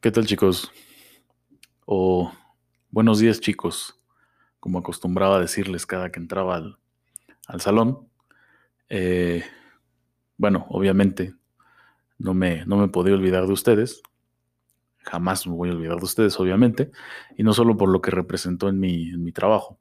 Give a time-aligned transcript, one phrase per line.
[0.00, 0.70] ¿Qué tal chicos?
[1.86, 2.32] O
[2.90, 4.00] buenos días chicos,
[4.60, 8.08] como acostumbraba a decirles cada que entraba al, salón.
[8.88, 9.44] Eh,
[10.36, 11.34] bueno, obviamente
[12.18, 14.02] no me, no me podía olvidar de ustedes,
[14.98, 16.90] jamás me voy a olvidar de ustedes, obviamente,
[17.36, 19.78] y no solo por lo que representó en mi, en mi trabajo,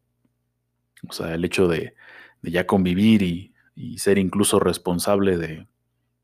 [1.07, 1.95] o sea, el hecho de,
[2.41, 5.67] ya convivir y, y, ser incluso responsable de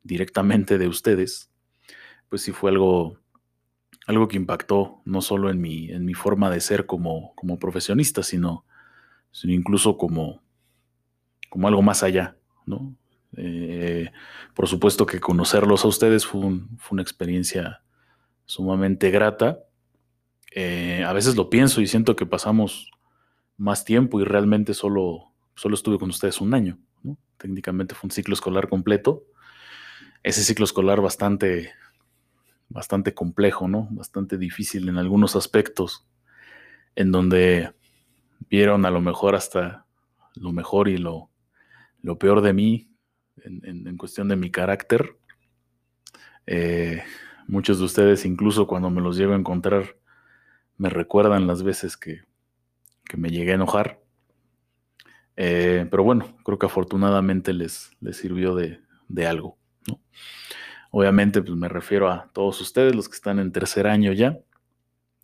[0.03, 1.49] directamente de ustedes,
[2.29, 3.19] pues sí fue algo
[4.09, 8.23] algo que impactó no solo en mi, en mi forma de ser como, como profesionista,
[8.23, 8.65] sino,
[9.31, 10.41] sino incluso como,
[11.49, 12.95] como algo más allá, ¿no?
[13.37, 14.09] Eh,
[14.55, 16.41] por supuesto que conocerlos a ustedes fue,
[16.89, 17.83] una experiencia
[18.45, 19.59] sumamente grata.
[20.55, 22.89] Eh, a veces lo pienso y siento que pasamos
[23.57, 26.79] más tiempo y realmente solo, solo estuve con ustedes un año.
[27.37, 29.23] Técnicamente fue un ciclo escolar completo.
[30.23, 31.71] Ese ciclo escolar bastante,
[32.69, 33.87] bastante complejo, ¿no?
[33.91, 36.07] Bastante difícil en algunos aspectos,
[36.95, 37.73] en donde
[38.49, 39.85] vieron a lo mejor hasta
[40.35, 41.29] lo mejor y lo,
[42.01, 42.89] lo peor de mí
[43.43, 45.17] en, cuestión de mi carácter.
[46.45, 47.03] Eh,
[47.47, 49.97] muchos de ustedes, incluso cuando me los llego a encontrar,
[50.77, 52.21] me recuerdan las veces que,
[53.17, 53.99] me llegué a enojar.
[55.35, 59.57] Eh, pero bueno, creo que afortunadamente les, les sirvió de, de algo.
[59.87, 59.99] ¿no?
[60.91, 64.39] Obviamente, pues me refiero a todos ustedes, los que están en tercer año ya.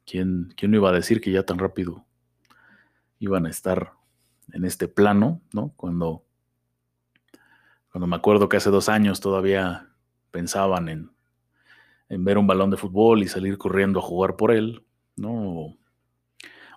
[0.05, 2.05] ¿Quién, quién iba a decir que ya tan rápido
[3.17, 3.93] iban a estar
[4.53, 5.73] en este plano, ¿no?
[5.75, 6.23] Cuando,
[7.91, 9.89] cuando me acuerdo que hace dos años todavía
[10.29, 11.11] pensaban en,
[12.09, 15.31] en ver un balón de fútbol y salir corriendo a jugar por él, ¿no?
[15.31, 15.77] O,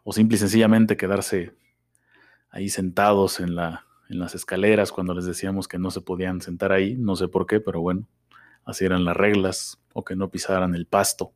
[0.04, 1.54] o simple y sencillamente quedarse
[2.48, 6.72] ahí sentados en, la, en las escaleras cuando les decíamos que no se podían sentar
[6.72, 8.06] ahí, no sé por qué, pero bueno
[8.68, 11.32] así eran las reglas, o que no pisaran el pasto.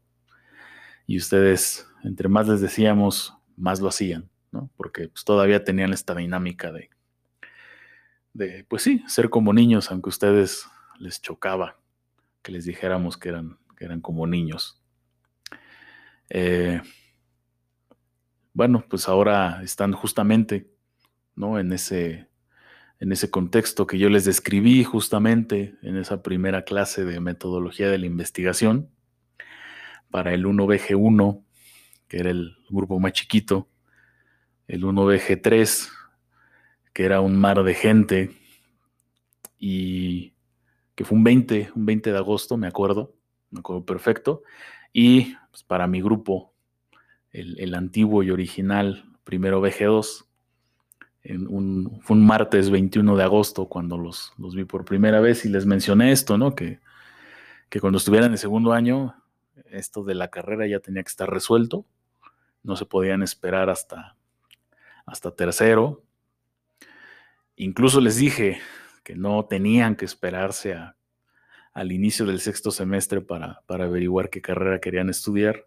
[1.07, 4.71] Y ustedes, entre más les decíamos, más lo hacían, ¿no?
[4.77, 6.91] Porque pues, todavía tenían esta dinámica de,
[8.69, 10.67] pues sí, ser como niños, aunque a ustedes
[10.99, 11.79] les chocaba
[12.43, 14.83] que les dijéramos que eran, que eran como niños.
[16.31, 16.81] Eh,
[18.53, 20.71] bueno, pues ahora están justamente,
[21.35, 21.59] ¿no?
[21.59, 22.29] En ese
[23.03, 27.99] en ese contexto que yo les describí justamente en esa primera clase de metodología de
[27.99, 28.91] la investigación
[30.09, 31.43] para el 1BG1,
[32.07, 33.69] que era el grupo más chiquito,
[34.69, 35.91] el 1BG3,
[36.93, 38.37] que era un mar de gente,
[39.59, 40.35] y
[40.95, 43.17] que fue un 20, un 20 de agosto, me acuerdo,
[43.51, 44.45] me acuerdo perfecto,
[44.93, 46.55] y pues, para mi grupo,
[47.33, 50.27] el, el antiguo y original primero BG2,
[51.25, 55.49] un, fue un martes 21 de agosto cuando los, los, vi por primera vez y
[55.49, 56.55] les mencioné esto, ¿no?
[56.55, 56.81] Que,
[57.69, 59.15] que cuando estuvieran en segundo año,
[59.71, 61.87] esto de la carrera ya tenía que estar resuelto,
[62.63, 64.17] no se podían esperar hasta,
[65.07, 66.05] hasta tercero.
[67.57, 68.61] Incluso les dije
[69.05, 70.97] que no tenían que esperarse a,
[71.73, 75.67] al inicio del sexto semestre para, para averiguar qué carrera querían estudiar.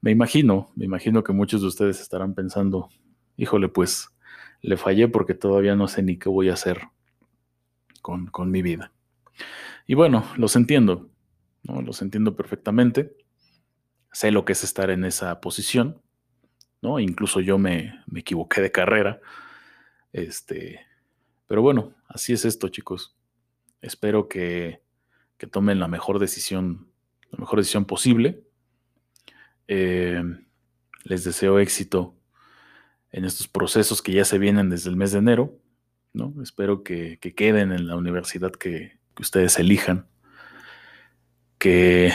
[0.00, 2.88] Me imagino, me imagino que muchos de ustedes estarán pensando,
[3.36, 4.10] híjole, pues
[4.60, 6.88] le fallé porque todavía no sé ni qué voy a hacer
[8.02, 8.92] con, mi vida.
[9.86, 11.10] Y bueno, los entiendo,
[11.62, 13.16] los entiendo perfectamente.
[14.12, 16.00] Sé lo que es estar en esa posición,
[16.80, 16.98] ¿no?
[16.98, 19.20] Incluso yo me, equivoqué de carrera.
[20.12, 20.80] Este,
[21.46, 23.16] pero bueno, así es esto, chicos.
[23.82, 24.82] Espero que,
[25.50, 26.90] tomen la mejor decisión,
[27.30, 28.42] la mejor decisión posible.
[29.68, 30.22] Eh,
[31.04, 32.17] les deseo éxito
[33.10, 35.58] en estos procesos que ya se vienen desde el mes de enero.
[36.12, 36.34] ¿no?
[36.42, 40.06] Espero que, queden en la universidad que, ustedes elijan
[41.58, 42.12] que,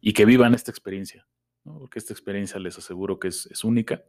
[0.00, 1.26] y que vivan esta experiencia,
[1.62, 4.02] porque esta experiencia les aseguro que es, única.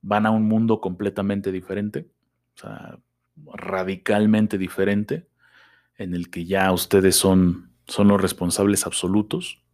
[0.00, 2.08] Van a un mundo completamente diferente,
[2.54, 2.98] o sea,
[3.54, 5.28] radicalmente diferente,
[5.96, 9.64] en el que ya ustedes son, son los responsables absolutos.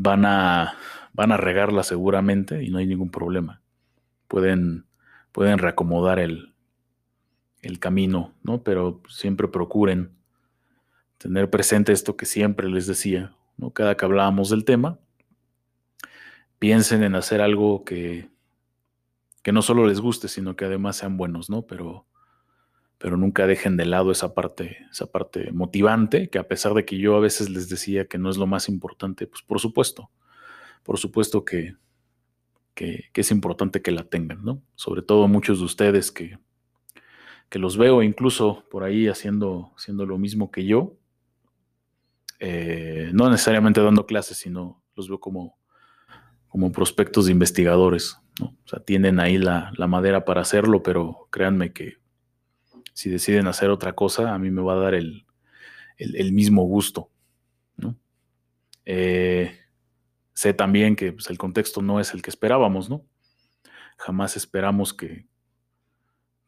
[0.00, 0.74] Van a,
[1.12, 3.60] van a regarla seguramente y no hay ningún problema.
[4.28, 4.86] Pueden,
[5.32, 6.54] pueden reacomodar el,
[7.62, 8.62] el camino, ¿no?
[8.62, 10.12] Pero siempre procuren
[11.18, 13.70] tener presente esto que siempre les decía, ¿no?
[13.72, 15.00] Cada que hablábamos del tema,
[16.60, 18.30] piensen en hacer algo que,
[19.42, 21.62] que no solo les guste, sino que además sean buenos, ¿no?
[21.62, 22.06] Pero,
[22.98, 26.98] pero nunca dejen de lado esa parte, esa parte motivante, que a pesar de que
[26.98, 30.10] yo a veces les decía que no es lo más importante, pues por supuesto,
[30.82, 31.76] por supuesto que,
[32.74, 34.62] que, es importante que la tengan, ¿no?
[34.74, 36.38] Sobre todo muchos de ustedes que,
[37.48, 40.96] que los veo incluso por ahí haciendo, haciendo lo mismo que yo.
[42.40, 45.58] eh, no necesariamente dando clases, sino los veo como,
[46.48, 48.18] como prospectos de investigadores.
[48.40, 48.46] ¿no?
[48.64, 51.98] O sea, tienen ahí la, madera para hacerlo, pero créanme que
[52.98, 55.24] si deciden hacer otra cosa, a mí me va a dar el,
[56.32, 57.12] mismo gusto.
[58.84, 59.56] Eh,
[60.32, 63.06] sé también que pues, el contexto no es el que esperábamos, ¿no?
[63.98, 65.28] Jamás esperamos que,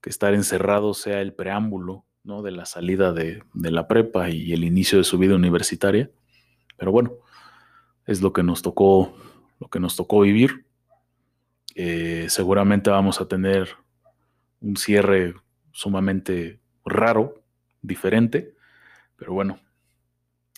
[0.00, 2.42] que estar encerrado sea el preámbulo ¿no?
[2.42, 6.10] de la salida de, la prepa y el inicio de su vida universitaria.
[6.76, 7.12] Pero bueno,
[8.06, 9.16] es lo que nos tocó,
[9.60, 10.66] lo que nos tocó vivir.
[11.76, 13.68] Eh, seguramente vamos a tener
[14.60, 15.36] un cierre
[15.72, 17.42] sumamente raro,
[17.82, 18.54] diferente,
[19.16, 19.58] pero bueno,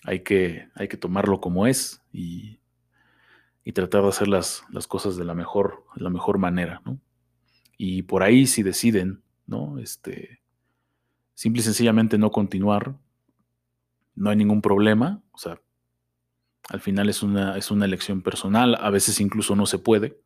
[0.04, 2.58] hay que, hay que tomarlo como es y,
[3.74, 7.00] tratar de hacer las, las, cosas de la mejor, la mejor manera, ¿no?
[7.78, 9.78] Y por ahí si deciden, ¿no?
[9.78, 10.42] Este,
[11.34, 12.94] simple y sencillamente no continuar,
[14.14, 15.60] no hay ningún problema, o sea,
[16.68, 20.20] al final es una, es una elección personal, a veces incluso no se puede,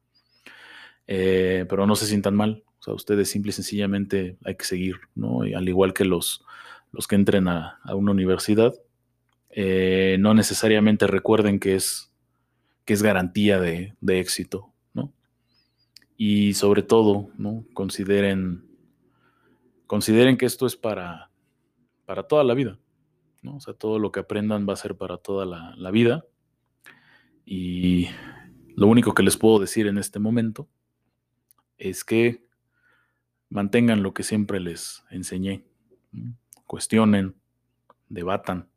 [1.06, 5.42] eh, pero no se sientan mal, sea, ustedes simple y sencillamente hay que seguir, ¿no?
[5.42, 6.44] al igual que los,
[6.92, 8.74] los que entren a, una universidad,
[9.50, 12.10] eh, no necesariamente recuerden que es,
[12.84, 15.12] que es garantía de, de éxito, ¿no?
[16.16, 17.64] Y sobre todo, ¿no?
[17.74, 18.66] Consideren
[19.86, 21.30] consideren que esto es para,
[22.04, 22.78] para toda la vida.
[23.42, 23.56] ¿no?
[23.56, 26.24] O sea, todo lo que aprendan va a ser para toda la, vida.
[27.44, 28.08] Y
[28.74, 30.68] lo único que les puedo decir en este momento
[31.78, 32.45] es que
[33.48, 35.64] mantengan lo que siempre les enseñé.
[36.66, 37.36] Cuestionen,
[38.08, 38.68] debatan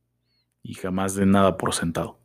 [0.61, 2.19] y jamás den nada por sentado.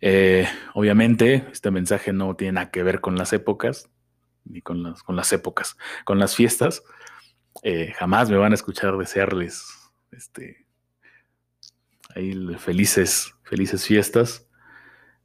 [0.00, 3.90] Eh, obviamente, este mensaje no tiene nada que ver con las épocas
[4.44, 6.82] ni con las, con las épocas, con las fiestas.
[7.62, 9.66] Eh, jamás me van a escuchar desearles
[10.12, 10.66] este,
[12.14, 14.46] ahí felices, felices fiestas.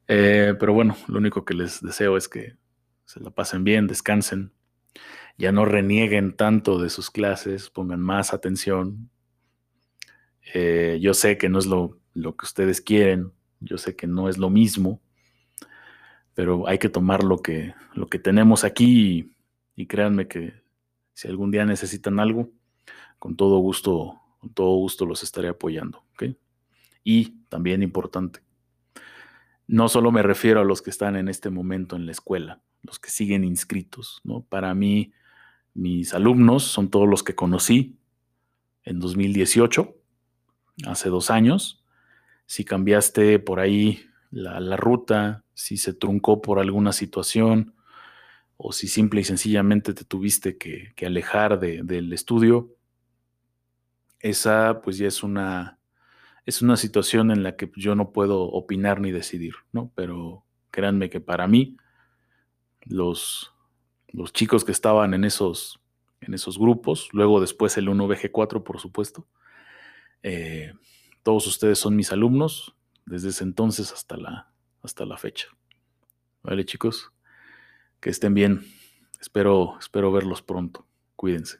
[0.07, 2.55] Eh, pero bueno, lo único que les deseo es que
[3.05, 4.53] se la pasen bien, descansen,
[5.41, 9.09] ya no renieguen tanto de sus clases, pongan más atención.
[10.53, 14.29] Eh, yo sé que no es lo, lo que ustedes quieren, yo sé que no
[14.29, 15.01] es lo mismo,
[16.35, 19.31] pero hay que tomar lo que, lo que tenemos aquí
[19.75, 20.53] y, créanme que
[21.13, 22.51] si algún día necesitan algo,
[23.17, 26.03] con todo gusto, con todo gusto los estaré apoyando.
[27.03, 28.41] Y también importante,
[29.65, 32.99] no solo me refiero a los que están en este momento en la escuela, los
[32.99, 34.43] que siguen inscritos, ¿no?
[34.43, 35.11] Para mí,
[35.73, 37.97] mis alumnos son todos los que conocí
[38.83, 39.95] en 2018,
[40.85, 41.83] hace dos años.
[42.45, 44.01] Si cambiaste por ahí
[44.31, 47.75] la, ruta, si se truncó por alguna situación
[48.57, 52.75] o si simple y sencillamente te tuviste que, alejar del estudio,
[54.19, 55.79] esa pues ya es una,
[56.45, 59.91] es una situación en la que yo no puedo opinar ni decidir, ¿no?
[59.95, 61.77] Pero créanme que para mí,
[62.83, 63.50] los,
[64.13, 65.79] los chicos que estaban en esos,
[66.21, 69.27] en esos grupos, luego después el 1BG4, por supuesto,
[70.23, 70.73] eh,
[71.23, 72.75] todos ustedes son mis alumnos,
[73.05, 75.47] desde ese entonces hasta la, hasta la fecha.
[76.43, 77.11] Vale, chicos,
[77.99, 78.65] que estén bien.
[79.19, 80.87] Espero, espero verlos pronto.
[81.15, 81.59] Cuídense.